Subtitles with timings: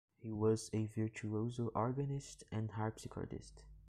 [0.17, 3.61] He was a virtuoso organist and harpsichordist.